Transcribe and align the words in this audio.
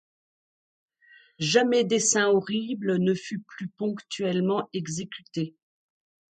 Jamais 1.37 1.83
dessein 1.83 2.25
horrible 2.29 2.97
ne 2.97 3.13
fut 3.13 3.37
plus 3.37 3.67
ponctuellement 3.67 4.67
exécuté. 4.73 5.55